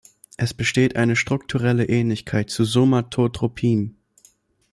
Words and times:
Es 0.35 0.55
besteht 0.55 0.95
eine 0.95 1.15
strukturelle 1.15 1.85
Ähnlichkeit 1.87 2.49
zu 2.49 2.63
Somatotropin. 2.63 3.95